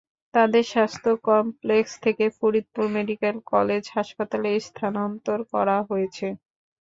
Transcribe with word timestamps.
তাঁদের 0.33 0.65
স্বাস্থ্য 0.71 1.11
কমপ্লেক্স 1.27 1.93
থেকে 2.03 2.25
ফরিদপুর 2.37 2.85
মেডিকেল 2.97 3.35
কলেজ 3.51 3.83
হাসপাতালে 3.95 4.49
স্থানান্তর 4.67 5.39
করা 5.53 5.77
হয়েছে। 5.89 6.27